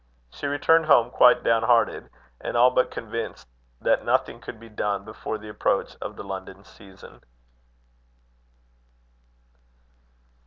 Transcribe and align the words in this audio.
She 0.31 0.47
returned 0.47 0.85
home 0.87 1.11
quite 1.11 1.43
down 1.43 1.61
hearted, 1.61 2.09
and 2.39 2.57
all 2.57 2.71
but 2.71 2.89
convinced 2.89 3.47
that 3.81 4.03
nothing 4.03 4.39
could 4.41 4.59
be 4.59 4.67
done 4.67 5.05
before 5.05 5.37
the 5.37 5.47
approach 5.49 5.95
of 6.01 6.15
the 6.15 6.23
London 6.23 6.63
season. 6.65 7.21